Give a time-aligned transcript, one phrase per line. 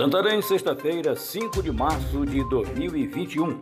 [0.00, 3.60] Santarém, sexta-feira, 5 de março de 2021.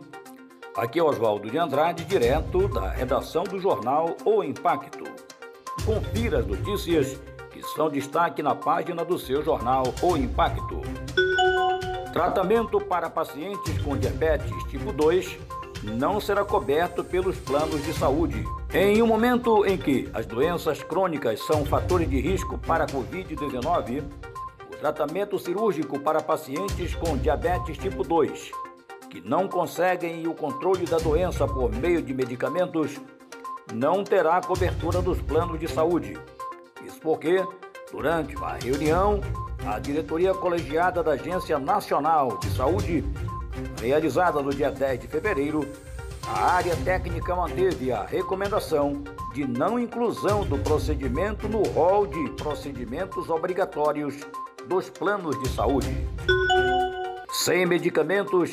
[0.73, 5.03] Aqui é Oswaldo de Andrade, direto da redação do jornal O Impacto.
[5.85, 7.19] Confira as notícias
[7.51, 10.79] que são destaque na página do seu jornal O Impacto.
[12.13, 15.37] Tratamento para pacientes com diabetes tipo 2
[15.83, 18.45] não será coberto pelos planos de saúde.
[18.73, 24.03] Em um momento em que as doenças crônicas são fatores de risco para a Covid-19,
[24.79, 28.51] tratamento cirúrgico para pacientes com diabetes tipo 2,
[29.09, 32.97] que não conseguem o controle da doença por meio de medicamentos,
[33.73, 36.17] não terá cobertura dos planos de saúde.
[36.85, 37.45] Isso porque,
[37.91, 39.19] durante uma reunião,
[39.67, 43.03] a diretoria colegiada da Agência Nacional de Saúde,
[43.81, 45.67] realizada no dia 10 de fevereiro,
[46.25, 53.29] a área técnica manteve a recomendação de não inclusão do procedimento no rol de procedimentos
[53.29, 54.15] obrigatórios
[54.69, 56.07] dos planos de saúde.
[57.31, 58.51] Sem medicamentos,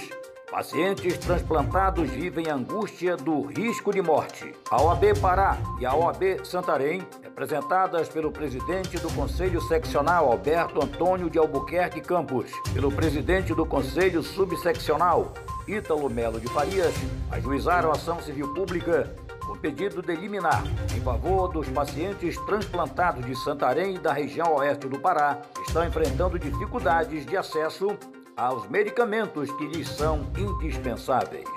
[0.50, 4.50] pacientes transplantados vivem angústia do risco de morte.
[4.70, 11.28] A OAB Pará e a OAB Santarém, representadas pelo presidente do Conselho Seccional Alberto Antônio
[11.28, 15.34] de Albuquerque Campos, pelo presidente do Conselho Subseccional
[15.68, 16.94] Ítalo Melo de Farias,
[17.30, 19.14] ajuizaram ação civil pública
[19.48, 20.62] o pedido de liminar
[20.94, 26.38] em favor dos pacientes transplantados de Santarém e da região oeste do Pará estão enfrentando
[26.38, 27.96] dificuldades de acesso
[28.36, 31.48] aos medicamentos que lhes são indispensáveis.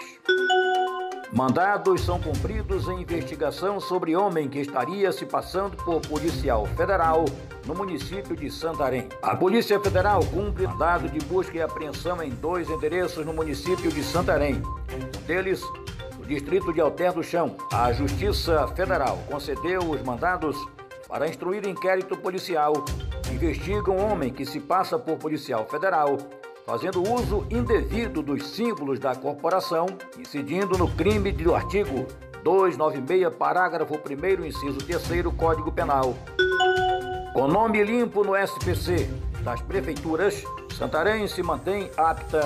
[1.32, 7.26] Mandados são cumpridos em investigação sobre homem que estaria se passando por policial federal
[7.68, 9.08] no município de Santarém.
[9.22, 14.04] A Polícia Federal cumpre mandado de busca e apreensão em dois endereços no município de
[14.04, 14.56] Santarém.
[14.56, 15.62] Um deles
[16.30, 20.56] Distrito de Alter do Chão, a Justiça Federal concedeu os mandados
[21.08, 22.72] para instruir inquérito policial.
[23.32, 26.20] Investigam um homem que se passa por policial federal,
[26.68, 29.88] fazendo uso indevido dos símbolos da corporação,
[30.20, 32.06] incidindo no crime do artigo
[32.44, 36.16] 296, parágrafo 1, inciso 3 Código Penal.
[37.34, 39.10] Com nome limpo no SPC
[39.44, 40.44] das prefeituras,
[40.78, 42.42] Santarém se mantém apta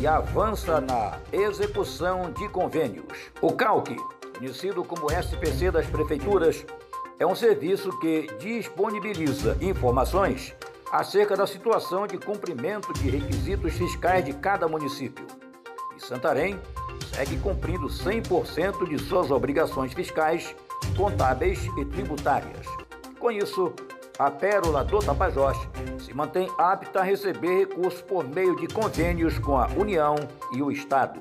[0.00, 3.04] e avança na execução de convênios.
[3.40, 3.96] O CALC,
[4.36, 6.64] conhecido como SPC das Prefeituras,
[7.18, 10.54] é um serviço que disponibiliza informações
[10.92, 15.26] acerca da situação de cumprimento de requisitos fiscais de cada município.
[15.96, 16.58] E Santarém
[17.12, 20.54] segue cumprindo 100% de suas obrigações fiscais,
[20.96, 22.66] contábeis e tributárias.
[23.18, 23.72] Com isso,
[24.18, 25.56] a Pérola do Tapajós
[26.00, 30.16] se mantém apta a receber recursos por meio de convênios com a União
[30.52, 31.20] e o Estado.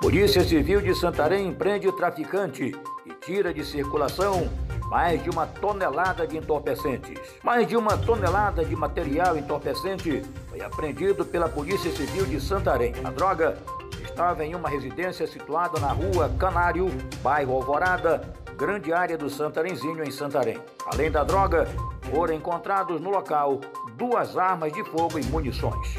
[0.00, 2.74] Polícia Civil de Santarém empreende traficante
[3.06, 4.50] e tira de circulação
[4.88, 7.20] mais de uma tonelada de entorpecentes.
[7.44, 12.94] Mais de uma tonelada de material entorpecente foi apreendido pela Polícia Civil de Santarém.
[13.04, 13.56] A droga
[14.02, 16.90] estava em uma residência situada na rua Canário,
[17.22, 18.22] bairro Alvorada,
[18.60, 20.60] grande área do Santarenzinho, em Santarém.
[20.84, 21.66] Além da droga,
[22.12, 23.58] foram encontrados no local
[23.96, 25.96] duas armas de fogo e munições.